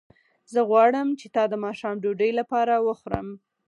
زه 0.53 0.59
غواړم 0.69 1.07
چې 1.19 1.27
تا 1.35 1.43
د 1.51 1.53
ماښام 1.65 1.95
ډوډۍ 2.03 2.31
لپاره 2.39 2.73
وخورم 2.87 3.27